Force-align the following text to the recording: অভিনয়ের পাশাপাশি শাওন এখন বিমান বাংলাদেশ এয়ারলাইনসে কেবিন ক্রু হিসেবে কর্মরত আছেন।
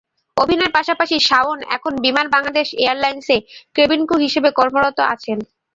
অভিনয়ের 0.37 0.75
পাশাপাশি 0.77 1.15
শাওন 1.27 1.59
এখন 1.75 1.93
বিমান 2.05 2.25
বাংলাদেশ 2.35 2.67
এয়ারলাইনসে 2.75 3.37
কেবিন 3.75 4.01
ক্রু 4.07 4.15
হিসেবে 4.25 4.49
কর্মরত 4.59 4.97
আছেন। 5.13 5.37